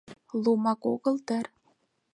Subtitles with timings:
[0.43, 1.45] Лумак огыл дыр?